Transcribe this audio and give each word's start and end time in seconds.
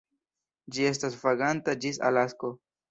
Ĝi 0.77 0.89
estas 0.93 1.21
vaganta 1.27 1.79
ĝis 1.87 2.05
Alasko. 2.11 2.57